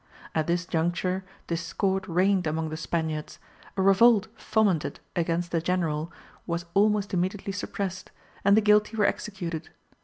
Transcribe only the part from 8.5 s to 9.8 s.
the guilty were executed.